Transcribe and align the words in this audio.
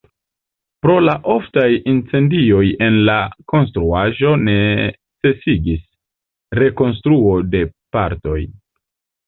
Pro 0.85 0.93
la 1.07 1.13
oftaj 1.33 1.65
incendioj 1.91 2.63
en 2.87 2.97
la 3.11 3.19
konstruaĵo 3.53 4.33
necesigis 4.47 5.87
rekonstruo 6.65 7.39
de 7.55 7.65
partoj. 7.99 8.43